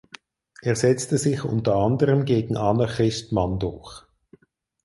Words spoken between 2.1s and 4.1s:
gegen Anna Christmann durch.